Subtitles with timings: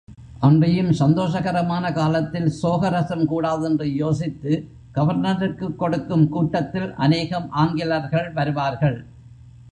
[0.39, 4.67] அன்றியும், சந்தோஷகரமான காலத்தில், சோகரசம் கூடாதென்று யோசித்து,
[4.95, 9.05] கவர்னருக்குக் கொடுக்கும் கூட்டத்தில் அநேகம் ஆங்கிலர்கள் வருவார்கள்.